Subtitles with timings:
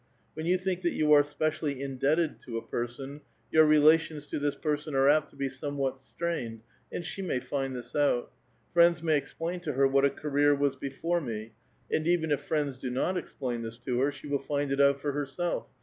[0.33, 4.55] When you think that you are specially indebted to a person, your relations to this
[4.55, 8.31] person are apt to be somewhat strained, and she may ISnd this out.
[8.73, 11.51] Friends may explain to her what a career was before me;
[11.91, 14.99] and even if friends do not explain this to her, she will find it out
[14.99, 15.67] for herself.